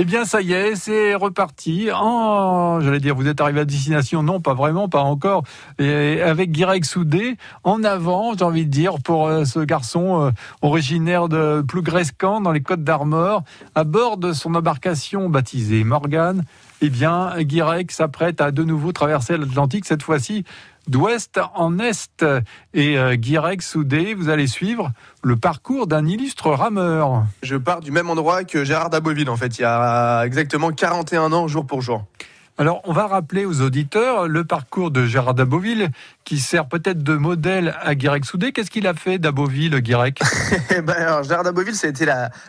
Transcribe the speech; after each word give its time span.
Eh 0.00 0.04
bien, 0.04 0.24
ça 0.24 0.40
y 0.40 0.52
est, 0.52 0.76
c'est 0.76 1.16
reparti. 1.16 1.88
En, 1.92 2.80
j'allais 2.80 3.00
dire, 3.00 3.16
vous 3.16 3.26
êtes 3.26 3.40
arrivé 3.40 3.58
à 3.58 3.64
destination. 3.64 4.22
Non, 4.22 4.40
pas 4.40 4.54
vraiment, 4.54 4.88
pas 4.88 5.00
encore. 5.00 5.42
Et 5.80 6.22
avec 6.22 6.52
Guirec 6.52 6.84
Soudé, 6.84 7.36
en 7.64 7.82
avant, 7.82 8.32
j'ai 8.38 8.44
envie 8.44 8.64
de 8.64 8.70
dire, 8.70 9.00
pour 9.02 9.26
euh, 9.26 9.44
ce 9.44 9.58
garçon 9.58 10.22
euh, 10.22 10.30
originaire 10.62 11.28
de 11.28 11.64
Plougrescan, 11.66 12.40
dans 12.40 12.52
les 12.52 12.60
Côtes 12.60 12.84
d'Armor, 12.84 13.42
à 13.74 13.82
bord 13.82 14.18
de 14.18 14.32
son 14.32 14.54
embarcation 14.54 15.28
baptisée 15.28 15.82
Morgan. 15.82 16.44
Eh 16.80 16.90
bien, 16.90 17.32
Guirec 17.40 17.90
s'apprête 17.90 18.40
à 18.40 18.50
de 18.50 18.62
nouveau 18.62 18.92
traverser 18.92 19.36
l'Atlantique, 19.36 19.84
cette 19.84 20.02
fois-ci 20.02 20.44
d'ouest 20.88 21.38
en 21.54 21.78
est. 21.78 22.24
Et 22.74 22.98
euh, 22.98 23.14
Guirec 23.14 23.62
Soudé, 23.62 24.14
vous 24.14 24.28
allez 24.28 24.46
suivre 24.46 24.92
le 25.22 25.36
parcours 25.36 25.86
d'un 25.86 26.06
illustre 26.06 26.50
rameur. 26.50 27.24
Je 27.42 27.56
pars 27.56 27.80
du 27.80 27.90
même 27.90 28.10
endroit 28.10 28.44
que 28.44 28.64
Gérard 28.64 28.90
Daboville, 28.90 29.30
en 29.30 29.36
fait, 29.36 29.58
il 29.58 29.62
y 29.62 29.64
a 29.64 30.24
exactement 30.24 30.70
41 30.70 31.32
ans, 31.32 31.48
jour 31.48 31.66
pour 31.66 31.82
jour. 31.82 32.04
Alors, 32.60 32.80
on 32.82 32.92
va 32.92 33.06
rappeler 33.06 33.44
aux 33.44 33.60
auditeurs 33.60 34.26
le 34.26 34.42
parcours 34.42 34.90
de 34.90 35.06
Gérard 35.06 35.34
Daboville, 35.34 35.90
qui 36.24 36.40
sert 36.40 36.66
peut-être 36.66 37.04
de 37.04 37.14
modèle 37.14 37.76
à 37.80 37.94
Guirec 37.94 38.24
Soudé. 38.24 38.50
Qu'est-ce 38.50 38.72
qu'il 38.72 38.88
a 38.88 38.94
fait, 38.94 39.18
Daboville, 39.18 39.80
Guirec? 39.80 40.20
Eh 40.70 40.80
ben, 40.80 40.94
alors, 40.94 41.22
Gérard 41.22 41.44
Daboville, 41.44 41.76
ça 41.76 41.86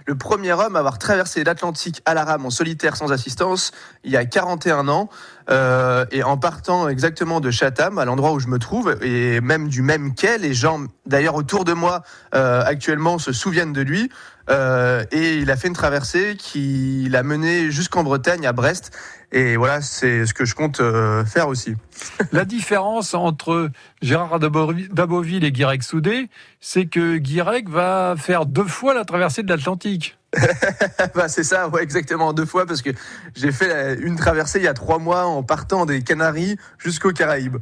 le 0.08 0.16
premier 0.16 0.52
homme 0.54 0.76
à 0.76 0.80
avoir 0.80 0.98
traversé 0.98 1.44
l'Atlantique 1.44 2.02
à 2.06 2.16
la 2.16 2.26
rame 2.26 2.44
en 2.44 2.50
solitaire 2.50 2.96
sans 2.96 3.12
assistance 3.12 3.72
il 4.04 4.12
y 4.12 4.18
a 4.18 4.26
41 4.26 4.88
ans. 4.88 5.10
Euh, 5.52 6.06
et 6.12 6.24
en 6.24 6.38
partant 6.38 6.90
exactement 6.90 7.40
de 7.40 7.52
Chatham, 7.52 7.98
à 7.98 8.06
l'endroit 8.06 8.34
où 8.34 8.40
je 8.40 8.48
me 8.48 8.60
trouve, 8.60 8.98
et 9.02 9.42
même 9.42 9.68
du 9.68 9.82
même 9.82 10.14
quai, 10.14 10.38
les 10.38 10.54
gens, 10.54 10.82
d'ailleurs 11.06 11.36
autour 11.36 11.66
de 11.66 11.74
moi 11.74 12.04
euh, 12.36 12.64
actuellement, 12.66 13.20
se 13.20 13.32
souviennent 13.32 13.74
de 13.74 13.82
lui. 13.82 14.10
Euh, 14.50 15.04
et 15.12 15.38
il 15.38 15.52
a 15.52 15.58
fait 15.58 15.68
une 15.68 15.76
traversée 15.76 16.36
qui 16.38 17.08
l'a 17.10 17.24
mené 17.24 17.72
jusqu'en 17.72 18.04
Bretagne, 18.04 18.48
à 18.48 18.54
Brest. 18.54 18.92
Et 19.32 19.58
voilà, 19.58 19.82
c'est 19.82 20.26
ce 20.26 20.34
que 20.34 20.44
je 20.44 20.56
compte 20.56 20.80
euh, 20.80 21.24
faire 21.24 21.48
aussi. 21.48 21.76
La 22.32 22.46
différence 22.46 23.14
entre 23.14 23.70
Gérard 24.02 24.40
Daboville 24.40 25.44
et 25.44 25.52
Guirec 25.52 25.84
Soudé, 25.84 26.30
c'est 26.60 26.88
que 26.88 27.18
Guirec 27.18 27.70
va 27.70 28.16
faire 28.18 28.46
deux 28.46 28.66
fois 28.66 28.94
la 28.94 29.06
traversée 29.06 29.44
de 29.44 29.50
l'Atlantique. 29.50 30.18
bah, 31.16 31.28
c'est 31.28 31.44
ça, 31.44 31.70
ouais, 31.70 31.84
exactement, 31.84 32.34
deux 32.34 32.46
fois, 32.46 32.66
parce 32.66 32.82
que 32.82 32.90
j'ai 33.36 33.52
fait 33.52 33.96
une 34.00 34.16
traversée 34.16 34.60
il 34.60 34.66
y 34.66 34.68
a 34.68 34.74
trois 34.74 35.00
mois 35.00 35.26
en 35.26 35.44
partant 35.44 35.86
des 35.86 36.02
Canaries 36.04 36.58
jusqu'aux 36.78 37.12
Caraïbes. 37.12 37.58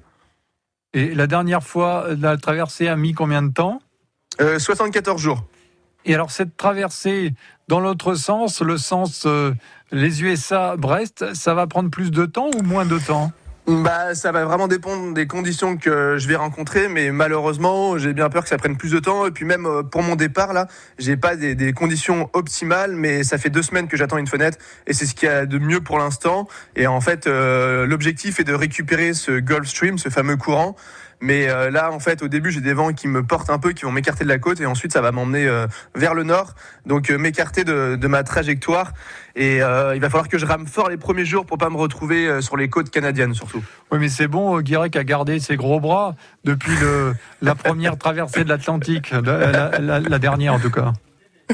Et 0.94 1.14
la 1.14 1.28
dernière 1.28 1.64
fois, 1.64 2.08
la 2.18 2.38
traversée 2.38 2.88
a 2.88 2.96
mis 2.96 3.14
combien 3.14 3.42
de 3.42 3.52
temps? 3.52 3.82
Euh, 4.40 4.60
74 4.60 5.22
jours. 5.22 5.44
Et 6.08 6.16
alors 6.16 6.32
cette 6.32 6.56
traversée 6.56 7.34
dans 7.68 7.82
l'autre 7.82 8.16
sens, 8.16 8.62
le 8.62 8.78
sens 8.78 9.26
euh, 9.26 9.54
les 9.92 10.24
USA-Brest, 10.24 11.34
ça 11.34 11.54
va 11.54 11.68
prendre 11.68 11.90
plus 11.90 12.12
de 12.12 12.26
temps 12.26 12.50
ou 12.58 12.64
moins 12.64 12.86
de 12.86 12.98
temps? 12.98 13.32
Bah, 13.68 14.16
ça 14.16 14.32
va 14.32 14.46
vraiment 14.46 14.70
dépendre 14.70 15.14
des 15.14 15.28
conditions 15.28 15.76
que 15.76 16.16
je 16.18 16.26
vais 16.30 16.38
rencontrer, 16.38 16.88
mais 16.88 17.12
malheureusement, 17.12 17.98
j'ai 17.98 18.14
bien 18.14 18.30
peur 18.30 18.44
que 18.44 18.50
ça 18.50 18.58
prenne 18.58 18.78
plus 18.78 18.94
de 18.94 19.00
temps. 19.00 19.28
Et 19.28 19.32
puis 19.32 19.44
même 19.44 19.66
euh, 19.66 19.84
pour 19.84 20.02
mon 20.02 20.16
départ 20.16 20.54
là, 20.54 20.68
j'ai 20.98 21.18
pas 21.18 21.36
des, 21.36 21.74
conditions 21.74 22.30
optimales, 22.32 22.96
mais 22.96 23.24
ça 23.24 23.38
fait 23.38 23.50
deux 23.50 23.62
semaines 23.62 23.90
que 23.90 23.98
j'attends 23.98 24.18
une 24.18 24.28
fenêtre, 24.28 24.58
et 24.88 24.94
c'est 24.94 25.06
ce 25.06 25.14
qu'il 25.14 25.28
y 25.28 25.32
a 25.32 25.46
de 25.46 25.60
mieux 25.60 25.82
pour 25.82 26.00
l'instant. 26.00 26.48
Et 26.78 26.88
en 26.88 27.02
fait, 27.02 27.28
euh, 27.28 27.86
l'objectif 27.86 28.40
est 28.40 28.46
de 28.46 28.54
récupérer 28.54 29.14
ce 29.14 29.40
Gulf 29.40 29.68
Stream, 29.68 29.98
ce 29.98 30.08
fameux 30.08 30.38
courant. 30.38 30.78
Mais 31.20 31.50
euh, 31.50 31.72
là, 31.72 31.92
en 31.92 32.00
fait, 32.00 32.22
au 32.22 32.28
début, 32.28 32.52
j'ai 32.52 32.62
des 32.62 32.74
vents 32.74 32.94
qui 32.94 33.08
me 33.08 33.24
portent 33.24 33.50
un 33.50 33.58
peu, 33.58 33.72
qui 33.72 33.86
vont 33.86 33.92
m'écarter 33.92 34.24
de 34.24 34.30
la 34.30 34.38
côte, 34.38 34.62
et 34.62 34.68
ensuite, 34.68 34.94
ça 34.94 35.02
va 35.02 35.12
m'emmener 35.12 35.48
euh, 35.48 35.66
vers 35.96 36.14
le 36.14 36.24
nord, 36.24 36.54
donc 36.86 37.10
euh, 37.10 37.18
m'écarter 37.18 37.64
de, 37.64 37.96
de 37.96 38.08
ma 38.08 38.22
trajectoire. 38.24 38.92
Et 39.36 39.64
euh, 39.64 39.96
il 39.96 40.02
va 40.02 40.10
falloir 40.12 40.28
que 40.30 40.38
je 40.38 40.46
rame 40.46 40.68
fort 40.68 40.90
les 40.90 40.98
premiers 40.98 41.26
jours 41.26 41.46
pour 41.48 41.58
pas 41.58 41.70
me 41.72 41.78
retrouver 41.78 42.28
euh, 42.28 42.42
sur 42.42 42.56
les 42.56 42.70
côtes 42.70 42.92
canadiennes, 42.92 43.34
surtout. 43.34 43.64
Oui, 43.92 43.98
mais 44.00 44.10
c'est 44.10 44.28
bon, 44.28 44.58
euh, 44.58 44.62
Guirec 44.62 44.96
a 44.96 45.04
gardé 45.04 45.40
ses 45.40 45.56
gros 45.56 45.80
bras 45.80 46.16
depuis 46.44 46.76
le, 46.80 47.16
la 47.42 47.56
première 47.56 47.98
traversée 47.98 48.44
de 48.44 48.50
l'Atlantique, 48.50 49.10
la, 49.12 49.80
la- 49.80 50.20
dernière 50.20 50.54
en 50.54 50.60
tout 50.60 50.72
cas. 50.72 50.94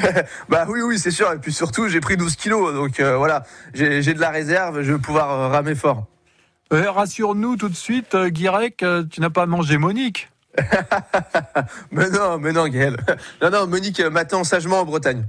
Bah 0.50 0.66
oui, 0.68 0.82
oui, 0.82 0.98
c'est 1.00 1.12
sûr. 1.12 1.32
Et 1.32 1.38
puis 1.38 1.54
surtout, 1.54 1.88
j'ai 1.88 2.00
pris 2.00 2.18
12 2.18 2.36
kilos, 2.36 2.74
donc 2.74 3.00
euh, 3.00 3.16
voilà, 3.16 3.44
j'ai 3.76 4.02
de 4.14 4.20
la 4.20 4.32
réserve, 4.32 4.82
je 4.82 4.92
vais 4.94 5.00
pouvoir 5.00 5.52
ramer 5.52 5.76
fort. 5.76 6.08
Euh, 6.74 6.90
Rassure-nous 6.90 7.56
tout 7.56 7.70
de 7.70 7.76
suite, 7.76 8.16
euh, 8.16 8.30
Guirec, 8.30 8.82
euh, 8.82 9.04
tu 9.08 9.22
n'as 9.22 9.30
pas 9.30 9.46
mangé 9.46 9.78
Monique 9.78 10.32
Mais 11.92 12.10
non, 12.10 12.40
mais 12.40 12.52
non, 12.52 12.68
Gaël. 12.68 12.98
Non, 13.42 13.52
non, 13.52 13.68
Monique 13.68 14.00
m'attend 14.00 14.44
sagement 14.44 14.80
en 14.80 14.86
Bretagne. 14.86 15.26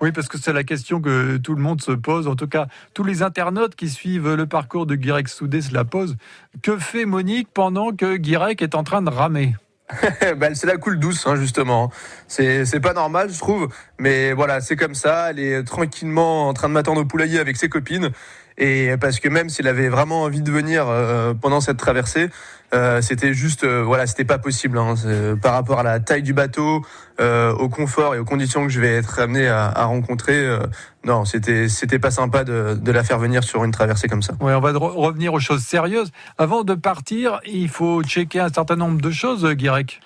Oui, 0.00 0.10
parce 0.12 0.28
que 0.28 0.38
c'est 0.38 0.54
la 0.54 0.64
question 0.64 1.02
que 1.02 1.36
tout 1.36 1.54
le 1.54 1.60
monde 1.60 1.82
se 1.82 1.92
pose. 1.92 2.28
En 2.28 2.34
tout 2.34 2.46
cas, 2.46 2.66
tous 2.94 3.04
les 3.04 3.22
internautes 3.22 3.74
qui 3.74 3.90
suivent 3.90 4.34
le 4.34 4.46
parcours 4.46 4.86
de 4.86 4.94
Guirec 4.94 5.28
Soudé 5.28 5.60
se 5.60 5.74
la 5.74 5.84
posent. 5.84 6.16
Que 6.62 6.78
fait 6.78 7.04
Monique 7.04 7.48
pendant 7.52 7.92
que 7.92 8.16
Guirec 8.16 8.62
est 8.62 8.74
en 8.74 8.82
train 8.82 9.02
de 9.02 9.10
ramer? 9.10 9.54
Bah, 10.38 10.54
c'est 10.54 10.66
la 10.66 10.78
coule 10.78 10.98
douce, 10.98 11.26
hein, 11.26 11.36
justement. 11.36 11.92
C'est 12.26 12.64
c'est 12.64 12.80
pas 12.80 12.92
normal, 12.92 13.30
je 13.30 13.38
trouve. 13.38 13.68
Mais 13.98 14.32
voilà, 14.32 14.60
c'est 14.60 14.76
comme 14.76 14.94
ça. 14.94 15.30
Elle 15.30 15.38
est 15.38 15.62
tranquillement 15.62 16.48
en 16.48 16.54
train 16.54 16.68
de 16.68 16.74
m'attendre 16.74 17.02
au 17.02 17.04
poulailler 17.04 17.38
avec 17.38 17.56
ses 17.56 17.68
copines. 17.68 18.10
Et 18.58 18.96
parce 19.00 19.20
que 19.20 19.28
même 19.28 19.48
s'il 19.48 19.68
avait 19.68 19.88
vraiment 19.88 20.22
envie 20.22 20.40
de 20.40 20.50
venir 20.50 20.86
euh, 20.88 21.34
pendant 21.34 21.60
cette 21.60 21.76
traversée, 21.76 22.30
euh, 22.74 23.00
c'était 23.02 23.34
juste, 23.34 23.64
euh, 23.64 23.82
voilà, 23.84 24.06
c'était 24.06 24.24
pas 24.24 24.38
possible. 24.38 24.78
Hein, 24.78 24.94
par 25.42 25.52
rapport 25.52 25.78
à 25.78 25.82
la 25.82 26.00
taille 26.00 26.22
du 26.22 26.32
bateau, 26.32 26.82
au 27.18 27.68
confort 27.68 28.14
et 28.14 28.18
aux 28.18 28.24
conditions 28.24 28.64
que 28.64 28.72
je 28.72 28.80
vais 28.80 28.94
être 28.96 29.18
amené 29.18 29.46
à, 29.46 29.66
à 29.66 29.84
rencontrer, 29.84 30.58
non, 31.04 31.24
c'était 31.24 31.68
c'était 31.68 31.98
pas 31.98 32.10
sympa 32.10 32.44
de, 32.44 32.78
de 32.80 32.92
la 32.92 33.04
faire 33.04 33.18
venir 33.18 33.42
sur 33.44 33.64
une 33.64 33.70
traversée 33.70 34.08
comme 34.08 34.22
ça. 34.22 34.34
Oui, 34.40 34.52
on 34.52 34.60
va 34.60 34.72
revenir 34.72 35.32
aux 35.32 35.40
choses 35.40 35.62
sérieuses. 35.62 36.10
Avant 36.36 36.64
de 36.64 36.74
partir, 36.74 37.40
il 37.46 37.68
faut 37.68 38.02
checker 38.02 38.40
un 38.40 38.48
certain 38.48 38.76
nombre 38.76 39.00
de 39.00 39.10
choses, 39.10 39.46
Guirec. 39.46 40.00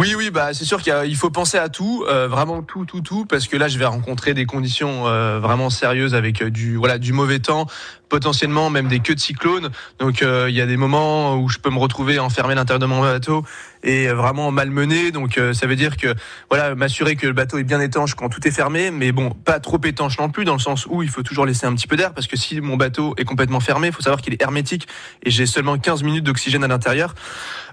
Oui, 0.00 0.14
oui, 0.16 0.30
bah 0.30 0.54
c'est 0.54 0.64
sûr 0.64 0.80
qu'il 0.80 1.14
faut 1.14 1.28
penser 1.28 1.58
à 1.58 1.68
tout, 1.68 2.06
euh, 2.08 2.26
vraiment 2.26 2.62
tout, 2.62 2.86
tout, 2.86 3.02
tout, 3.02 3.26
parce 3.26 3.46
que 3.46 3.58
là, 3.58 3.68
je 3.68 3.76
vais 3.76 3.84
rencontrer 3.84 4.32
des 4.32 4.46
conditions 4.46 5.06
euh, 5.06 5.38
vraiment 5.40 5.68
sérieuses 5.68 6.14
avec 6.14 6.40
euh, 6.40 6.50
du, 6.50 6.76
voilà, 6.76 6.96
du 6.96 7.12
mauvais 7.12 7.38
temps, 7.38 7.66
potentiellement 8.10 8.68
même 8.68 8.88
des 8.88 9.00
queues 9.00 9.14
de 9.14 9.20
cyclone. 9.20 9.70
Donc, 9.98 10.22
euh, 10.22 10.50
il 10.50 10.54
y 10.54 10.60
a 10.60 10.66
des 10.66 10.76
moments 10.76 11.36
où 11.36 11.48
je 11.48 11.56
peux 11.58 11.70
me 11.70 11.78
retrouver 11.78 12.18
enfermé 12.18 12.52
à 12.52 12.56
l'intérieur 12.56 12.80
de 12.80 12.86
mon 12.86 13.00
bateau 13.00 13.42
et 13.82 14.08
vraiment 14.08 14.50
malmené. 14.50 15.12
Donc, 15.12 15.38
euh, 15.38 15.54
ça 15.54 15.66
veut 15.66 15.76
dire 15.76 15.96
que, 15.96 16.14
voilà, 16.50 16.74
m'assurer 16.74 17.16
que 17.16 17.26
le 17.26 17.32
bateau 17.32 17.56
est 17.56 17.64
bien 17.64 17.80
étanche 17.80 18.14
quand 18.14 18.28
tout 18.28 18.46
est 18.46 18.50
fermé, 18.50 18.90
mais 18.90 19.12
bon, 19.12 19.30
pas 19.30 19.60
trop 19.60 19.80
étanche 19.82 20.18
non 20.18 20.28
plus, 20.28 20.44
dans 20.44 20.52
le 20.52 20.60
sens 20.60 20.86
où 20.86 21.02
il 21.02 21.08
faut 21.08 21.22
toujours 21.22 21.46
laisser 21.46 21.66
un 21.66 21.74
petit 21.74 21.86
peu 21.86 21.96
d'air, 21.96 22.12
parce 22.12 22.26
que 22.26 22.36
si 22.36 22.60
mon 22.60 22.76
bateau 22.76 23.14
est 23.16 23.24
complètement 23.24 23.60
fermé, 23.60 23.86
il 23.86 23.92
faut 23.94 24.02
savoir 24.02 24.20
qu'il 24.20 24.34
est 24.34 24.42
hermétique 24.42 24.86
et 25.22 25.30
j'ai 25.30 25.46
seulement 25.46 25.78
15 25.78 26.02
minutes 26.02 26.24
d'oxygène 26.24 26.64
à 26.64 26.68
l'intérieur. 26.68 27.14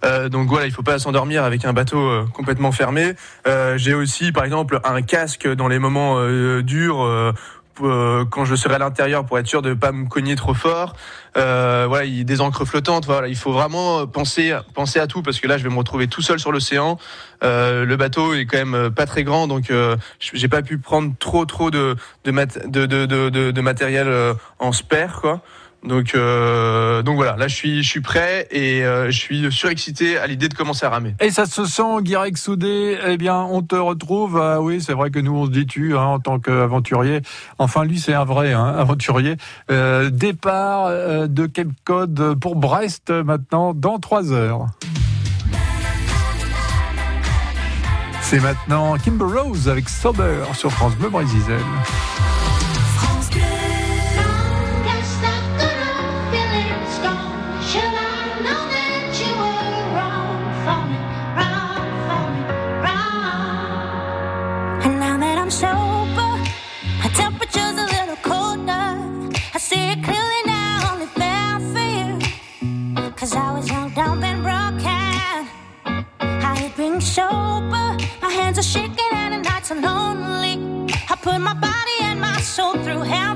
Euh, 0.05 0.29
donc 0.29 0.47
voilà, 0.47 0.67
il 0.67 0.71
faut 0.71 0.83
pas 0.83 0.99
s'endormir 0.99 1.43
avec 1.43 1.65
un 1.65 1.73
bateau 1.73 1.99
euh, 1.99 2.25
complètement 2.33 2.71
fermé. 2.71 3.13
Euh, 3.47 3.77
J'ai 3.77 3.93
aussi, 3.93 4.31
par 4.31 4.43
exemple, 4.43 4.79
un 4.83 5.01
casque 5.01 5.47
dans 5.47 5.67
les 5.67 5.79
moments 5.79 6.15
euh, 6.17 6.61
durs. 6.61 7.33
Euh, 7.85 8.25
quand 8.29 8.45
je 8.45 8.55
serai 8.55 8.75
à 8.75 8.79
l'intérieur 8.79 9.25
pour 9.25 9.38
être 9.38 9.47
sûr 9.47 9.61
de 9.61 9.73
pas 9.73 9.91
me 9.91 10.07
cogner 10.07 10.35
trop 10.35 10.53
fort, 10.53 10.93
euh, 11.38 11.85
voilà, 11.88 12.05
il 12.05 12.17
y 12.17 12.21
a 12.21 12.23
des 12.23 12.41
encres 12.41 12.65
flottantes. 12.65 13.05
Voilà, 13.05 13.27
il 13.27 13.35
faut 13.35 13.51
vraiment 13.51 14.07
penser 14.07 14.57
penser 14.73 14.99
à 14.99 15.07
tout 15.07 15.21
parce 15.21 15.39
que 15.39 15.47
là, 15.47 15.57
je 15.57 15.63
vais 15.63 15.69
me 15.69 15.77
retrouver 15.77 16.07
tout 16.07 16.21
seul 16.21 16.39
sur 16.39 16.51
l'océan. 16.51 16.97
Euh, 17.43 17.85
le 17.85 17.95
bateau 17.97 18.33
est 18.33 18.45
quand 18.45 18.57
même 18.57 18.73
euh, 18.73 18.89
pas 18.89 19.05
très 19.05 19.23
grand, 19.23 19.47
donc 19.47 19.69
euh, 19.69 19.95
j'ai 20.19 20.47
pas 20.47 20.61
pu 20.63 20.77
prendre 20.79 21.13
trop 21.19 21.45
trop 21.45 21.69
de, 21.69 21.95
de, 22.25 22.31
de, 22.31 22.95
de- 23.29 23.51
de 23.51 23.61
matériel 23.61 24.07
euh, 24.07 24.33
en 24.59 24.71
spare 24.71 25.21
quoi. 25.21 25.41
Donc, 25.87 26.13
euh, 26.15 27.01
donc 27.01 27.15
voilà, 27.15 27.35
là 27.37 27.47
je 27.47 27.55
suis, 27.55 27.83
je 27.83 27.89
suis 27.89 28.01
prêt 28.01 28.47
et 28.51 28.83
euh, 28.83 29.09
je 29.09 29.17
suis 29.17 29.51
surexcité 29.51 30.17
à 30.17 30.27
l'idée 30.27 30.49
de 30.49 30.53
commencer 30.53 30.85
à 30.85 30.89
ramer. 30.89 31.15
Et 31.19 31.31
ça 31.31 31.45
se 31.45 31.65
sent, 31.65 32.01
Guirec 32.01 32.37
Soudé, 32.37 32.97
eh 33.05 33.17
bien, 33.17 33.41
on 33.41 33.61
te 33.61 33.75
retrouve. 33.75 34.39
Ah 34.39 34.61
oui, 34.61 34.81
c'est 34.81 34.93
vrai 34.93 35.09
que 35.09 35.19
nous, 35.19 35.35
on 35.35 35.45
se 35.45 35.51
dit 35.51 35.65
tu 35.65 35.95
hein, 35.97 36.03
en 36.03 36.19
tant 36.19 36.39
qu'aventurier. 36.39 37.21
Enfin, 37.57 37.85
lui, 37.85 38.00
c'est 38.00 38.13
un 38.13 38.25
vrai 38.25 38.53
hein, 38.53 38.65
aventurier. 38.77 39.38
Euh, 39.71 40.09
départ 40.09 40.89
de 41.27 41.45
Cape 41.45 41.67
Cod 41.83 42.35
pour 42.39 42.56
Brest 42.56 43.09
maintenant 43.09 43.73
dans 43.73 44.00
trois 44.00 44.31
heures. 44.31 44.67
C'est 48.21 48.41
maintenant 48.41 48.97
Kimber 48.97 49.25
Rose 49.25 49.69
avec 49.69 49.88
Sober 49.88 50.44
sur 50.53 50.71
France 50.71 50.95
Bleu 50.95 51.09
Brésil. 51.09 51.41
My 67.07 67.13
temperature's 67.13 67.77
a 67.77 67.86
little 67.95 68.18
colder. 68.18 68.88
I 69.54 69.59
see 69.59 69.92
it 69.92 70.04
clearly 70.04 70.42
now, 70.45 70.92
only 70.92 71.06
fell 71.06 71.59
fear. 71.74 73.12
Cause 73.15 73.33
I 73.33 73.51
was 73.53 73.71
on 73.71 73.94
dump 73.94 74.24
and 74.24 74.44
broadcast. 74.44 75.50
I 76.19 76.71
bring 76.75 77.00
sober. 77.00 77.88
My 78.21 78.31
hands 78.39 78.57
are 78.60 78.69
shaking 78.75 79.12
and 79.13 79.33
the 79.36 79.50
nights 79.50 79.71
are 79.71 79.80
lonely. 79.80 80.56
I 81.10 81.15
put 81.15 81.39
my 81.39 81.53
body 81.53 81.98
and 82.01 82.19
my 82.19 82.42
soul 82.42 82.74
through 82.83 83.01
hell 83.01 83.36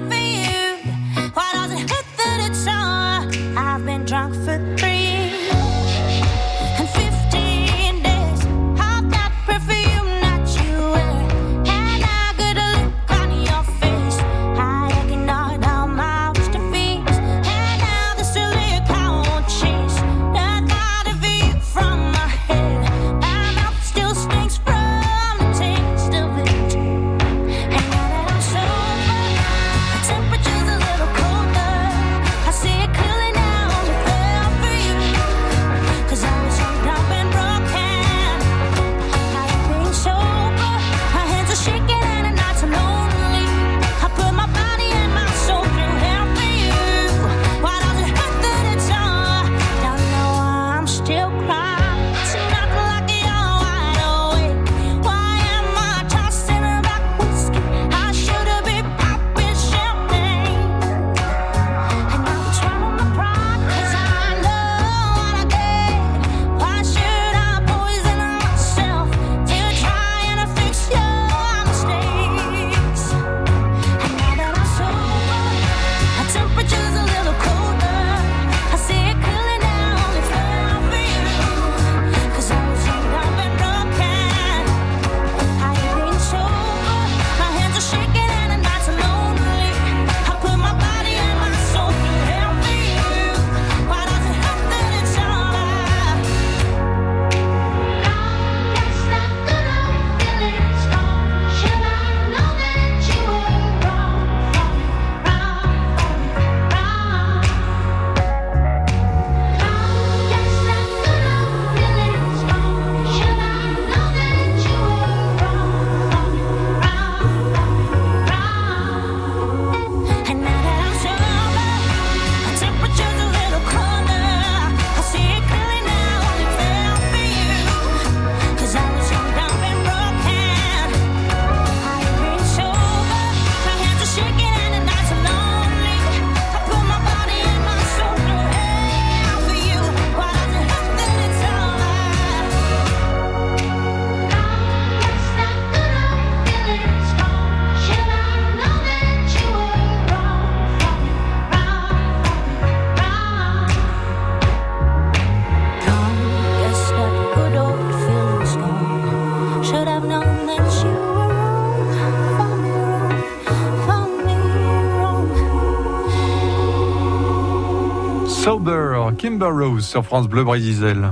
Kimber 169.21 169.51
Rose 169.51 169.85
sur 169.85 170.03
France 170.03 170.27
Bleu 170.27 170.43
Brésil. 170.43 171.11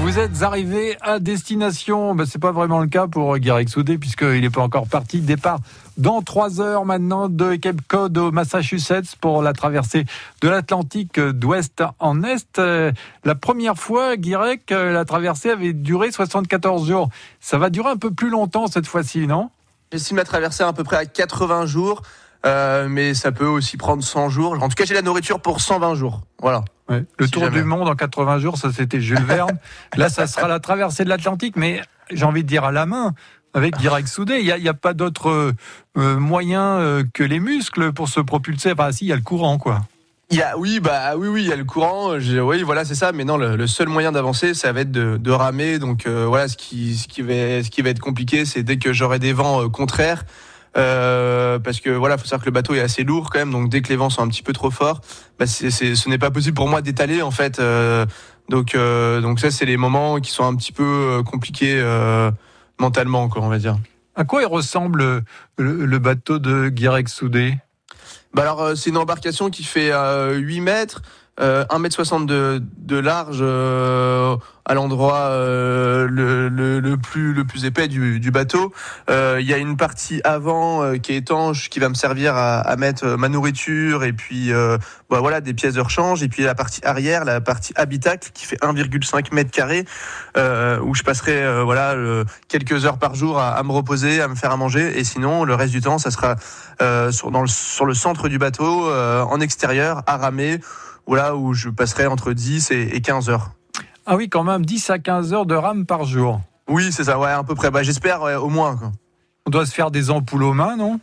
Vous 0.00 0.18
êtes 0.18 0.42
arrivé 0.42 0.96
à 1.00 1.20
destination. 1.20 2.16
Ben, 2.16 2.26
c'est 2.26 2.40
pas 2.40 2.50
vraiment 2.50 2.80
le 2.80 2.88
cas 2.88 3.06
pour 3.06 3.38
Guirec 3.38 3.68
Soudé 3.68 3.96
puisqu'il 3.96 4.40
n'est 4.40 4.50
pas 4.50 4.62
encore 4.62 4.88
parti. 4.88 5.20
Départ 5.20 5.60
dans 5.96 6.22
trois 6.22 6.60
heures 6.60 6.84
maintenant 6.84 7.28
de 7.28 7.54
Cape 7.54 7.80
Cod 7.86 8.18
au 8.18 8.32
Massachusetts 8.32 9.14
pour 9.20 9.42
la 9.42 9.52
traversée 9.52 10.06
de 10.40 10.48
l'Atlantique 10.48 11.20
d'ouest 11.20 11.84
en 12.00 12.24
est. 12.24 12.58
Euh, 12.58 12.90
La 13.24 13.36
première 13.36 13.78
fois, 13.78 14.16
Guirec, 14.16 14.72
euh, 14.72 14.92
la 14.92 15.04
traversée 15.04 15.50
avait 15.50 15.72
duré 15.72 16.10
74 16.10 16.88
jours. 16.88 17.10
Ça 17.40 17.58
va 17.58 17.70
durer 17.70 17.90
un 17.90 17.96
peu 17.96 18.10
plus 18.10 18.28
longtemps 18.30 18.66
cette 18.66 18.88
fois-ci, 18.88 19.28
non? 19.28 19.50
J'estime 19.94 20.16
la 20.16 20.24
traversée 20.24 20.64
à 20.64 20.72
peu 20.72 20.82
près 20.82 20.96
à 20.96 21.06
80 21.06 21.66
jours, 21.66 22.02
euh, 22.44 22.88
mais 22.88 23.14
ça 23.14 23.30
peut 23.30 23.46
aussi 23.46 23.76
prendre 23.76 24.02
100 24.02 24.28
jours. 24.28 24.60
En 24.60 24.68
tout 24.68 24.74
cas, 24.74 24.84
j'ai 24.84 24.92
la 24.92 25.02
nourriture 25.02 25.38
pour 25.38 25.60
120 25.60 25.94
jours. 25.94 26.22
Voilà. 26.40 26.64
Ouais. 26.88 27.04
Le 27.16 27.26
Si 27.26 27.30
tour 27.30 27.44
jamais. 27.44 27.58
du 27.58 27.62
monde 27.62 27.88
en 27.88 27.94
80 27.94 28.40
jours, 28.40 28.58
ça 28.58 28.72
c'était 28.72 29.00
Jules 29.00 29.22
Verne. 29.22 29.56
Là, 29.96 30.08
ça 30.08 30.26
sera 30.26 30.48
la 30.48 30.58
traversée 30.58 31.04
de 31.04 31.08
l'Atlantique, 31.08 31.54
mais 31.54 31.80
j'ai 32.10 32.24
envie 32.24 32.42
de 32.42 32.48
dire 32.48 32.64
à 32.64 32.72
la 32.72 32.86
main, 32.86 33.14
avec 33.54 33.76
Guirec 33.76 34.08
Soudé. 34.08 34.40
Il 34.40 34.52
n'y 34.60 34.68
a, 34.68 34.74
pas 34.74 34.94
d'autre 34.94 35.54
euh, 35.96 36.18
moyen 36.18 36.80
euh, 36.80 37.04
que 37.14 37.22
les 37.22 37.38
muscles 37.38 37.92
pour 37.92 38.08
se 38.08 38.18
propulser. 38.18 38.72
Enfin, 38.72 38.90
si, 38.90 39.04
il 39.04 39.08
y 39.08 39.12
a 39.12 39.16
le 39.16 39.22
courant, 39.22 39.58
quoi. 39.58 39.82
Il 40.30 40.38
y 40.38 40.42
a, 40.42 40.56
oui, 40.56 40.80
bah 40.80 41.16
oui, 41.16 41.28
oui, 41.28 41.42
il 41.42 41.48
y 41.48 41.52
a 41.52 41.56
le 41.56 41.64
courant. 41.64 42.14
Oui, 42.16 42.62
voilà, 42.62 42.84
c'est 42.84 42.94
ça. 42.94 43.12
Mais 43.12 43.24
non, 43.24 43.36
le, 43.36 43.66
seul 43.66 43.88
moyen 43.88 44.10
d'avancer, 44.10 44.54
ça 44.54 44.72
va 44.72 44.80
être 44.80 44.90
de, 44.90 45.30
ramer. 45.30 45.78
Donc 45.78 46.06
euh, 46.06 46.24
voilà, 46.26 46.48
ce 46.48 46.56
qui, 46.56 46.96
ce 46.96 47.08
qui 47.08 47.22
va, 47.22 47.62
ce 47.62 47.70
qui 47.70 47.82
va 47.82 47.90
être 47.90 48.00
compliqué, 48.00 48.44
c'est 48.44 48.62
dès 48.62 48.78
que 48.78 48.92
j'aurai 48.92 49.18
des 49.18 49.32
vents 49.32 49.62
euh, 49.62 49.68
contraires. 49.68 50.24
Euh, 50.76 51.60
parce 51.60 51.78
que 51.78 51.90
voilà, 51.90 52.18
faut 52.18 52.24
savoir 52.24 52.40
que 52.40 52.46
le 52.46 52.52
bateau 52.52 52.74
est 52.74 52.80
assez 52.80 53.04
lourd 53.04 53.30
quand 53.30 53.38
même, 53.38 53.52
donc 53.52 53.68
dès 53.68 53.80
que 53.80 53.88
les 53.90 53.96
vents 53.96 54.10
sont 54.10 54.22
un 54.22 54.28
petit 54.28 54.42
peu 54.42 54.52
trop 54.52 54.72
forts, 54.72 55.02
bah, 55.38 55.46
ce 55.46 56.08
n'est 56.08 56.18
pas 56.18 56.32
possible 56.32 56.56
pour 56.56 56.66
moi 56.66 56.82
d'étaler 56.82 57.22
en 57.22 57.30
fait. 57.30 57.62
Donc, 58.48 58.76
donc 58.76 59.38
ça, 59.38 59.52
c'est 59.52 59.66
les 59.66 59.76
moments 59.76 60.18
qui 60.18 60.32
sont 60.32 60.44
un 60.44 60.56
petit 60.56 60.72
peu 60.72 61.22
compliqués 61.24 61.80
mentalement, 62.80 63.28
quoi, 63.28 63.42
on 63.42 63.48
va 63.48 63.58
dire. 63.58 63.76
À 64.16 64.24
quoi 64.24 64.42
il 64.42 64.46
ressemble 64.46 65.22
le, 65.58 65.86
le 65.86 65.98
bateau 66.00 66.40
de 66.40 66.70
Guirec 66.70 67.08
Soudé? 67.08 67.56
Bah 68.34 68.42
alors 68.42 68.62
euh, 68.62 68.74
c'est 68.74 68.90
une 68.90 68.96
embarcation 68.96 69.48
qui 69.48 69.62
fait 69.62 69.92
euh, 69.92 70.34
8 70.34 70.60
mètres, 70.60 71.02
euh, 71.40 71.64
1 71.68 71.78
mètre 71.80 71.94
60 71.96 72.26
de, 72.26 72.62
de 72.78 72.96
large 72.96 73.38
euh, 73.40 74.36
à 74.64 74.74
l'endroit 74.74 75.26
euh, 75.30 76.06
le, 76.08 76.48
le, 76.48 76.80
le 76.80 76.96
plus 76.96 77.34
le 77.34 77.44
plus 77.44 77.64
épais 77.64 77.88
du, 77.88 78.20
du 78.20 78.30
bateau. 78.30 78.72
Euh, 79.10 79.38
Il 79.40 79.46
y 79.46 79.52
a 79.52 79.58
une 79.58 79.76
partie 79.76 80.20
avant 80.24 80.82
euh, 80.82 80.96
qui 80.96 81.12
est 81.12 81.16
étanche 81.16 81.70
qui 81.70 81.80
va 81.80 81.88
me 81.88 81.94
servir 81.94 82.36
à, 82.36 82.60
à 82.60 82.76
mettre 82.76 83.16
ma 83.16 83.28
nourriture 83.28 84.04
et 84.04 84.12
puis 84.12 84.52
euh, 84.52 84.78
bah, 85.10 85.18
voilà 85.20 85.40
des 85.40 85.54
pièces 85.54 85.74
de 85.74 85.80
rechange 85.80 86.22
et 86.22 86.28
puis 86.28 86.44
la 86.44 86.54
partie 86.54 86.84
arrière, 86.84 87.24
la 87.24 87.40
partie 87.40 87.72
habitacle 87.76 88.30
qui 88.32 88.46
fait 88.46 88.60
1,5 88.62 89.34
mètre 89.34 89.50
carré 89.50 89.84
où 90.36 90.94
je 90.94 91.02
passerai 91.02 91.62
voilà 91.64 91.96
quelques 92.48 92.86
heures 92.86 92.98
par 92.98 93.14
jour 93.14 93.38
à, 93.38 93.50
à 93.50 93.62
me 93.62 93.72
reposer, 93.72 94.20
à 94.20 94.28
me 94.28 94.34
faire 94.34 94.52
à 94.52 94.56
manger 94.56 94.98
et 94.98 95.04
sinon 95.04 95.44
le 95.44 95.54
reste 95.54 95.72
du 95.72 95.80
temps 95.80 95.98
ça 95.98 96.10
sera 96.10 96.36
sur, 97.10 97.30
dans 97.30 97.42
le, 97.42 97.48
sur 97.48 97.86
le 97.86 97.94
centre 97.94 98.28
du 98.28 98.38
bateau, 98.38 98.90
en 98.90 99.40
extérieur, 99.40 100.02
à 100.06 100.16
ramer, 100.16 100.60
voilà, 101.06 101.36
où 101.36 101.54
je 101.54 101.68
passerai 101.68 102.06
entre 102.06 102.32
10 102.32 102.70
et, 102.70 102.96
et 102.96 103.00
15 103.00 103.28
heures. 103.30 103.50
Ah 104.06 104.16
oui, 104.16 104.28
quand 104.28 104.44
même, 104.44 104.64
10 104.64 104.90
à 104.90 104.98
15 104.98 105.32
heures 105.32 105.46
de 105.46 105.54
rame 105.54 105.86
par 105.86 106.04
jour. 106.04 106.40
Oui, 106.68 106.92
c'est 106.92 107.04
ça, 107.04 107.18
ouais, 107.18 107.28
à 107.30 107.42
peu 107.42 107.54
près. 107.54 107.70
Bah, 107.70 107.82
J'espère 107.82 108.22
ouais, 108.22 108.34
au 108.34 108.48
moins. 108.48 108.76
Quoi. 108.76 108.92
On 109.46 109.50
doit 109.50 109.66
se 109.66 109.72
faire 109.74 109.90
des 109.90 110.10
ampoules 110.10 110.42
aux 110.44 110.54
mains, 110.54 110.76
non? 110.76 111.00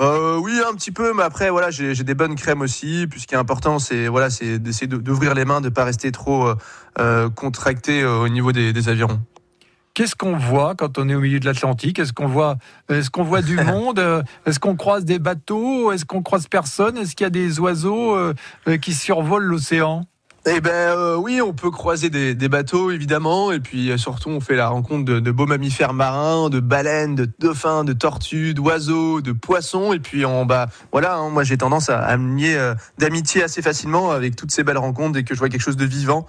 Euh, 0.00 0.38
oui, 0.38 0.60
un 0.68 0.74
petit 0.74 0.90
peu, 0.90 1.12
mais 1.14 1.22
après, 1.22 1.50
voilà, 1.50 1.70
j'ai 1.70 1.94
des 1.94 2.14
bonnes 2.14 2.34
crèmes 2.34 2.62
aussi. 2.62 3.06
Puis 3.08 3.20
ce 3.20 3.26
qui 3.26 3.34
est 3.34 3.38
important, 3.38 3.78
c'est 3.78 4.08
voilà, 4.08 4.28
c'est 4.28 4.58
d'essayer 4.58 4.88
de- 4.88 4.96
d'ouvrir 4.96 5.34
les 5.34 5.44
mains, 5.44 5.60
de 5.60 5.68
pas 5.68 5.84
rester 5.84 6.10
trop 6.10 6.48
euh, 6.48 6.54
euh, 6.98 7.30
contracté 7.30 8.02
euh, 8.02 8.18
au 8.18 8.28
niveau 8.28 8.50
des, 8.50 8.72
des 8.72 8.88
avirons. 8.88 9.20
Qu'est-ce 9.94 10.16
qu'on 10.16 10.36
voit 10.36 10.74
quand 10.74 10.98
on 10.98 11.08
est 11.08 11.14
au 11.14 11.20
milieu 11.20 11.38
de 11.38 11.44
l'Atlantique? 11.44 12.00
Est-ce 12.00 12.12
qu'on 12.12 12.26
voit, 12.26 12.56
est-ce 12.88 13.10
qu'on 13.10 13.22
voit 13.22 13.42
du 13.42 13.54
monde? 13.64 14.00
Euh, 14.00 14.22
Est-ce 14.44 14.58
qu'on 14.58 14.74
croise 14.74 15.04
des 15.04 15.20
bateaux? 15.20 15.92
Est-ce 15.92 16.04
qu'on 16.04 16.20
croise 16.20 16.48
personne? 16.48 16.96
Est-ce 16.96 17.14
qu'il 17.14 17.22
y 17.24 17.28
a 17.28 17.30
des 17.30 17.60
oiseaux 17.60 18.16
euh, 18.16 18.34
euh, 18.66 18.76
qui 18.76 18.92
survolent 18.92 19.44
l'océan? 19.44 20.04
Eh 20.46 20.60
ben 20.60 20.72
euh, 20.72 21.16
oui, 21.16 21.40
on 21.40 21.54
peut 21.54 21.70
croiser 21.70 22.10
des, 22.10 22.34
des 22.34 22.48
bateaux 22.50 22.90
évidemment, 22.90 23.50
et 23.50 23.60
puis 23.60 23.98
surtout 23.98 24.28
on 24.28 24.40
fait 24.40 24.56
la 24.56 24.68
rencontre 24.68 25.04
de, 25.06 25.18
de 25.18 25.30
beaux 25.30 25.46
mammifères 25.46 25.94
marins, 25.94 26.50
de 26.50 26.60
baleines, 26.60 27.14
de 27.14 27.30
dauphins, 27.38 27.82
de 27.82 27.94
tortues, 27.94 28.52
d'oiseaux, 28.52 29.22
de 29.22 29.32
poissons, 29.32 29.94
et 29.94 30.00
puis 30.00 30.26
on 30.26 30.44
bah 30.44 30.66
voilà, 30.92 31.14
hein, 31.14 31.30
moi 31.30 31.44
j'ai 31.44 31.56
tendance 31.56 31.88
à, 31.88 31.98
à 32.00 32.18
me 32.18 32.36
lier 32.36 32.56
euh, 32.56 32.74
d'amitié 32.98 33.42
assez 33.42 33.62
facilement 33.62 34.10
avec 34.10 34.36
toutes 34.36 34.50
ces 34.50 34.64
belles 34.64 34.76
rencontres 34.76 35.12
dès 35.12 35.22
que 35.24 35.34
je 35.34 35.38
vois 35.38 35.48
quelque 35.48 35.62
chose 35.62 35.78
de 35.78 35.86
vivant. 35.86 36.26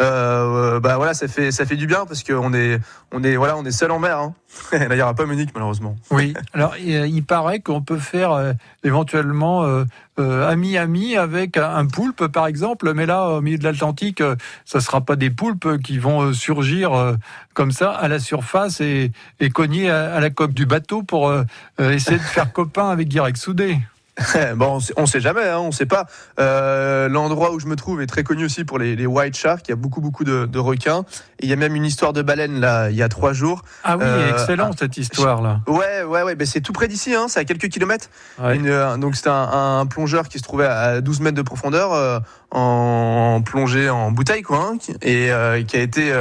Euh, 0.00 0.74
euh, 0.74 0.80
bah 0.80 0.96
voilà, 0.96 1.14
ça 1.14 1.28
fait 1.28 1.52
ça 1.52 1.64
fait 1.66 1.76
du 1.76 1.86
bien 1.86 2.04
parce 2.06 2.24
qu'on 2.24 2.52
est 2.52 2.80
on 3.12 3.22
est 3.22 3.36
voilà 3.36 3.56
on 3.56 3.64
est 3.64 3.70
seul 3.70 3.90
en 3.92 4.00
mer. 4.00 4.18
Hein. 4.18 4.34
Là 4.72 4.94
il 4.94 5.00
aura 5.00 5.14
pas 5.14 5.24
Monique 5.24 5.50
malheureusement. 5.54 5.96
Oui. 6.10 6.34
Alors, 6.52 6.76
il 6.78 7.06
il 7.06 7.24
paraît 7.24 7.60
qu'on 7.60 7.82
peut 7.82 7.98
faire 7.98 8.32
euh, 8.32 8.52
éventuellement 8.82 9.64
euh, 9.64 9.84
euh, 10.18 10.48
ami-ami 10.48 11.16
avec 11.16 11.56
un 11.56 11.86
poulpe, 11.86 12.26
par 12.28 12.46
exemple. 12.46 12.92
Mais 12.94 13.06
là, 13.06 13.28
au 13.28 13.40
milieu 13.40 13.58
de 13.58 13.64
l'Atlantique, 13.64 14.20
euh, 14.20 14.36
ça 14.64 14.80
sera 14.80 15.00
pas 15.00 15.16
des 15.16 15.30
poulpes 15.30 15.78
qui 15.82 15.98
vont 15.98 16.22
euh, 16.22 16.32
surgir 16.32 16.92
euh, 16.92 17.14
comme 17.52 17.72
ça 17.72 17.90
à 17.90 18.08
la 18.08 18.18
surface 18.18 18.80
et, 18.80 19.10
et 19.40 19.50
cogner 19.50 19.90
à, 19.90 20.14
à 20.14 20.20
la 20.20 20.30
coque 20.30 20.54
du 20.54 20.66
bateau 20.66 21.02
pour 21.02 21.28
euh, 21.28 21.42
euh, 21.80 21.92
essayer 21.92 22.18
de 22.18 22.22
faire 22.22 22.52
copain 22.52 22.90
avec 22.90 23.08
Guirec 23.08 23.36
Soudé. 23.36 23.78
bon, 24.54 24.78
on 24.96 25.06
sait, 25.06 25.20
jamais, 25.20 25.48
hein, 25.48 25.58
on 25.58 25.72
sait 25.72 25.86
pas. 25.86 26.06
Euh, 26.38 27.08
L'endroit 27.08 27.52
où 27.52 27.58
je 27.58 27.66
me 27.66 27.74
trouve 27.74 28.00
est 28.00 28.06
très 28.06 28.22
connu 28.22 28.44
aussi 28.44 28.64
pour 28.64 28.78
les, 28.78 28.94
les 28.94 29.06
white 29.06 29.36
sharks. 29.36 29.66
Il 29.66 29.70
y 29.70 29.72
a 29.72 29.76
beaucoup 29.76 30.00
beaucoup 30.00 30.22
de, 30.22 30.46
de 30.46 30.58
requins. 30.60 31.04
Et 31.40 31.46
il 31.46 31.48
y 31.48 31.52
a 31.52 31.56
même 31.56 31.74
une 31.74 31.84
histoire 31.84 32.12
de 32.12 32.22
baleine 32.22 32.60
là, 32.60 32.90
il 32.90 32.96
y 32.96 33.02
a 33.02 33.08
trois 33.08 33.32
jours. 33.32 33.62
Ah 33.82 33.96
oui, 33.96 34.04
Euh, 34.06 34.30
excellent 34.30 34.70
cette 34.78 34.96
histoire-là. 34.96 35.60
Ouais, 35.66 36.04
ouais, 36.04 36.22
ouais. 36.22 36.34
Ben 36.36 36.46
c'est 36.46 36.60
tout 36.60 36.72
près 36.72 36.86
d'ici. 36.86 37.12
Hein, 37.14 37.26
c'est 37.28 37.40
à 37.40 37.44
quelques 37.44 37.68
kilomètres. 37.68 38.06
Ouais. 38.40 38.54
Une, 38.54 38.68
euh, 38.68 38.96
donc 38.98 39.16
c'était 39.16 39.30
un, 39.30 39.80
un 39.80 39.86
plongeur 39.86 40.28
qui 40.28 40.38
se 40.38 40.44
trouvait 40.44 40.66
à 40.66 41.00
12 41.00 41.18
mètres 41.20 41.36
de 41.36 41.42
profondeur 41.42 41.92
euh, 41.92 42.20
en 42.52 43.42
plongée 43.44 43.90
en 43.90 44.12
bouteille, 44.12 44.42
quoi, 44.42 44.58
hein, 44.74 44.78
et 45.02 45.32
euh, 45.32 45.62
qui 45.64 45.76
a 45.76 45.80
été 45.80 46.12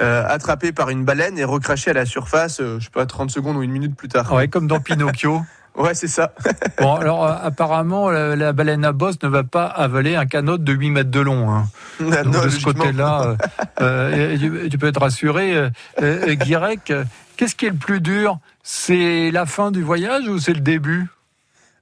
attrapé 0.00 0.72
par 0.72 0.90
une 0.90 1.04
baleine 1.04 1.38
et 1.38 1.44
recraché 1.44 1.90
à 1.90 1.94
la 1.94 2.06
surface. 2.06 2.60
je 2.60 2.80
sais 2.82 2.90
pas, 2.92 3.06
30 3.06 3.30
secondes 3.30 3.56
ou 3.56 3.62
une 3.62 3.70
minute 3.70 3.94
plus 3.94 4.08
tard. 4.08 4.32
Ouais, 4.32 4.48
comme 4.48 4.66
dans 4.66 4.80
Pinocchio. 4.80 5.42
Ouais, 5.76 5.94
c'est 5.94 6.08
ça. 6.08 6.32
Bon, 6.80 6.94
alors 6.94 7.24
euh, 7.24 7.34
apparemment, 7.42 8.10
la, 8.10 8.34
la 8.36 8.52
baleine 8.52 8.84
à 8.84 8.92
bosse 8.92 9.16
ne 9.22 9.28
va 9.28 9.44
pas 9.44 9.66
avaler 9.66 10.14
un 10.16 10.26
canot 10.26 10.58
de 10.58 10.72
8 10.72 10.90
mètres 10.90 11.10
de 11.10 11.20
long. 11.20 11.50
hein. 11.50 11.68
Donc, 12.00 12.24
Non, 12.24 12.44
de 12.44 12.48
ce 12.48 12.64
côté-là, 12.64 13.22
euh, 13.28 13.36
euh, 13.80 14.38
tu, 14.62 14.68
tu 14.70 14.78
peux 14.78 14.86
être 14.88 15.00
rassuré. 15.00 15.70
Euh, 16.02 16.34
Guirec, 16.34 16.92
qu'est-ce 17.36 17.54
qui 17.54 17.66
est 17.66 17.70
le 17.70 17.76
plus 17.76 18.00
dur? 18.00 18.38
C'est 18.62 19.30
la 19.30 19.46
fin 19.46 19.70
du 19.70 19.82
voyage 19.82 20.28
ou 20.28 20.38
c'est 20.38 20.52
le 20.54 20.60
début? 20.60 21.06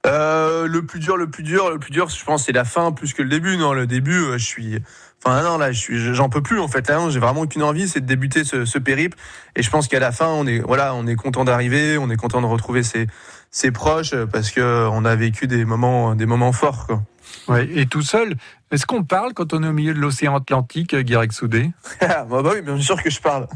Euh, 0.05 0.67
le 0.67 0.85
plus 0.85 0.99
dur, 0.99 1.17
le 1.17 1.27
plus 1.29 1.43
dur, 1.43 1.71
le 1.71 1.79
plus 1.79 1.91
dur, 1.91 2.09
je 2.09 2.23
pense, 2.23 2.45
c'est 2.45 2.51
la 2.51 2.63
fin 2.63 2.91
plus 2.91 3.13
que 3.13 3.23
le 3.23 3.29
début. 3.29 3.57
Non, 3.57 3.73
le 3.73 3.87
début, 3.87 4.23
je 4.33 4.45
suis, 4.45 4.77
enfin 5.23 5.41
non, 5.41 5.57
là, 5.57 5.71
je 5.71 5.79
suis, 5.79 6.13
j'en 6.13 6.29
peux 6.29 6.43
plus 6.43 6.59
en 6.59 6.67
fait. 6.67 6.87
Là, 6.87 6.99
j'ai 7.09 7.19
vraiment 7.19 7.47
qu'une 7.47 7.63
envie, 7.63 7.87
c'est 7.89 8.01
de 8.01 8.05
débuter 8.05 8.43
ce, 8.43 8.65
ce 8.65 8.77
périple. 8.77 9.17
Et 9.55 9.63
je 9.63 9.69
pense 9.71 9.87
qu'à 9.87 9.99
la 9.99 10.11
fin, 10.11 10.27
on 10.27 10.45
est, 10.45 10.59
voilà, 10.59 10.93
on 10.93 11.07
est 11.07 11.15
content 11.15 11.43
d'arriver, 11.43 11.97
on 11.97 12.11
est 12.11 12.17
content 12.17 12.39
de 12.39 12.45
retrouver 12.45 12.83
ses, 12.83 13.07
ses 13.55 13.71
proches 13.71 14.11
euh, 14.13 14.25
parce 14.25 14.51
que 14.51 14.59
euh, 14.59 14.89
on 14.91 15.05
a 15.05 15.15
vécu 15.15 15.47
des 15.47 15.63
moments, 15.63 16.13
des 16.13 16.25
moments 16.25 16.51
forts. 16.51 16.87
Quoi. 16.87 17.01
ouais. 17.47 17.69
Et 17.73 17.85
tout 17.85 18.01
seul, 18.01 18.35
est-ce 18.71 18.85
qu'on 18.85 19.03
parle 19.05 19.33
quand 19.33 19.53
on 19.53 19.63
est 19.63 19.67
au 19.69 19.71
milieu 19.71 19.93
de 19.93 19.99
l'océan 19.99 20.35
Atlantique, 20.35 20.93
euh, 20.93 21.03
Guirec 21.03 21.31
Soudé 21.31 21.71
bah, 22.01 22.25
bah 22.29 22.41
oui, 22.43 22.61
bien 22.61 22.77
sûr 22.81 23.01
que 23.01 23.09
je 23.09 23.21
parle. 23.21 23.47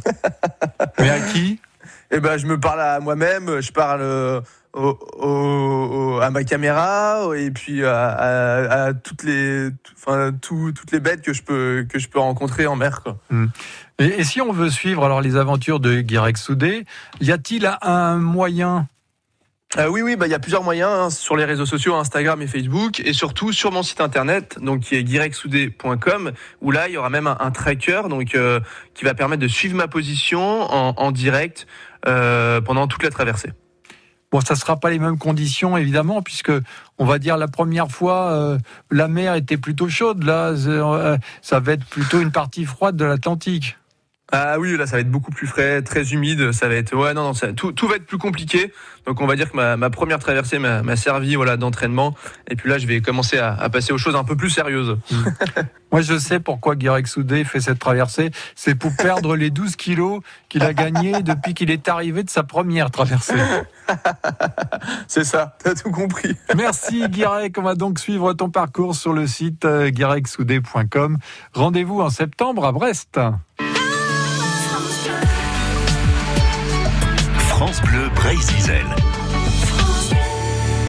Mais 1.00 1.10
à 1.10 1.20
qui 1.20 1.60
Et 2.12 2.20
ben, 2.22 2.38
je 2.38 2.48
me 2.48 2.58
parle 2.60 2.80
à 2.82 3.00
moi-même, 3.02 3.60
je 3.62 3.72
parle. 3.74 4.02
euh, 4.02 4.42
au, 4.74 6.20
à 6.22 6.30
ma 6.30 6.44
caméra 6.44 7.24
et 7.36 7.50
puis 7.52 7.84
à, 7.84 8.08
à- 8.10 8.84
à 8.86 8.94
toutes 8.94 9.24
les 9.24 9.70
enfin 9.98 10.32
tout- 10.40 10.72
toutes 10.72 10.92
les 10.92 11.00
bêtes 11.00 11.22
que 11.24 11.34
je 11.34 11.42
peux 11.42 11.88
que 11.90 11.98
je 11.98 12.08
peux 12.08 12.20
rencontrer 12.20 12.68
en 12.68 12.76
mer 12.76 13.02
quoi. 13.02 13.18
et, 13.98 14.06
et 14.06 14.24
si 14.24 14.42
on 14.42 14.54
veut 14.54 14.70
suivre 14.70 15.04
alors 15.04 15.22
les 15.22 15.36
aventures 15.38 15.80
de 15.80 16.02
Guirec 16.02 16.38
Soudé, 16.38 16.86
y 17.20 17.32
a-t-il 17.32 17.70
un 17.82 18.18
moyen 18.18 18.88
Euh, 19.78 19.88
oui, 19.88 20.02
oui, 20.02 20.16
bah, 20.16 20.26
il 20.26 20.32
y 20.32 20.34
a 20.34 20.40
plusieurs 20.40 20.64
moyens 20.64 20.90
hein, 20.92 21.10
sur 21.12 21.38
les 21.38 21.46
réseaux 21.46 21.68
sociaux, 21.68 21.94
Instagram 21.94 22.42
et 22.42 22.48
Facebook, 22.48 23.02
et 23.02 23.14
surtout 23.14 23.54
sur 23.54 23.72
mon 23.72 23.84
site 23.84 24.02
internet, 24.02 24.58
donc 24.60 24.80
qui 24.82 24.96
est 24.96 25.04
guirecsoudé.com, 25.04 26.32
où 26.62 26.72
là 26.72 26.88
il 26.88 26.96
y 26.96 26.98
aura 26.98 27.12
même 27.12 27.28
un, 27.28 27.52
tracker, 27.52 28.02
donc 28.10 28.34
euh, 28.34 28.60
qui 28.96 29.06
va 29.06 29.14
permettre 29.14 29.44
de 29.44 29.48
suivre 29.48 29.76
ma 29.76 29.88
position 29.88 30.40
en, 30.40 31.12
direct 31.12 31.68
euh, 32.08 32.62
pendant 32.62 32.88
toute 32.88 33.04
la 33.04 33.12
traversée. 33.12 33.52
Bon, 34.32 34.42
ça 34.42 34.56
sera 34.56 34.80
pas 34.80 34.90
les 34.90 34.98
mêmes 34.98 35.20
conditions 35.20 35.78
évidemment, 35.78 36.24
puisque 36.24 36.52
on 36.98 37.06
va 37.06 37.20
dire 37.20 37.38
la 37.38 37.48
première 37.48 37.92
fois 37.92 38.58
la 38.90 39.08
mer 39.08 39.36
était 39.36 39.58
plutôt 39.58 39.90
chaude. 39.90 40.24
Là, 40.24 40.54
ça 41.42 41.60
va 41.60 41.74
être 41.74 41.86
plutôt 41.86 42.22
une 42.22 42.32
partie 42.32 42.66
froide 42.66 42.96
de 42.96 43.06
l'Atlantique. 43.06 43.79
Ah 44.32 44.60
oui, 44.60 44.78
là 44.78 44.86
ça 44.86 44.96
va 44.96 45.02
être 45.02 45.10
beaucoup 45.10 45.32
plus 45.32 45.48
frais, 45.48 45.82
très 45.82 46.14
humide, 46.14 46.52
ça 46.52 46.68
va 46.68 46.76
être 46.76 46.96
ouais 46.96 47.14
non 47.14 47.24
non 47.24 47.34
ça, 47.34 47.52
tout, 47.54 47.72
tout 47.72 47.88
va 47.88 47.96
être 47.96 48.06
plus 48.06 48.18
compliqué. 48.18 48.72
Donc 49.08 49.22
on 49.22 49.28
va 49.28 49.36
dire 49.36 49.52
que 49.52 49.56
ma, 49.56 49.76
ma 49.76 49.90
première 49.90 50.20
traversée 50.20 50.60
m'a 50.60 50.96
servi 50.96 51.36
voilà 51.36 51.58
d'entraînement 51.58 52.16
et 52.50 52.56
puis 52.56 52.70
là 52.70 52.78
je 52.78 52.86
vais 52.86 53.02
commencer 53.02 53.38
à, 53.38 53.54
à 53.54 53.70
passer 53.70 53.92
aux 53.92 53.98
choses 53.98 54.16
un 54.16 54.24
peu 54.24 54.36
plus 54.36 54.50
sérieuses. 54.50 54.98
Moi, 55.92 56.02
je 56.02 56.18
sais 56.20 56.40
pourquoi 56.40 56.76
Guirec 56.76 57.08
Soudé 57.08 57.44
fait 57.44 57.62
cette 57.62 57.80
traversée. 57.80 58.30
C'est 58.56 58.76
pour 58.76 58.96
perdre 58.96 59.36
les 59.36 59.50
12 59.50 59.76
kilos 59.76 60.22
qu'il 60.48 60.64
a 60.64 60.74
gagnés 60.74 61.24
depuis 61.24 61.54
qu'il 61.54 61.72
est 61.72 61.88
arrivé 61.88 62.24
de 62.24 62.30
sa 62.30 62.44
première 62.44 62.92
traversée. 62.92 63.42
C'est 65.08 65.24
ça, 65.24 65.58
t'as 65.64 65.74
tout 65.74 65.92
compris. 65.92 66.36
Merci 66.56 67.08
Guirec. 67.10 67.58
On 67.58 67.64
va 67.64 67.74
donc 67.74 67.98
suivre 67.98 68.34
ton 68.34 68.50
parcours 68.50 68.96
sur 68.96 69.14
le 69.14 69.26
site 69.26 69.66
euh, 69.66 69.90
guirecsoudé.com. 69.90 71.18
Rendez-vous 71.54 72.02
en 72.02 72.10
septembre 72.10 72.66
à 72.66 72.72
Brest. 72.72 73.20
Bleu 77.78 78.10
Brésil. 78.16 79.09